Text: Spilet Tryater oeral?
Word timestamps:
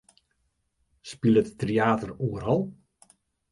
Spilet 1.09 1.47
Tryater 1.59 2.11
oeral? 2.25 2.61